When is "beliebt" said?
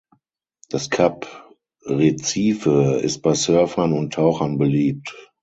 4.57-5.13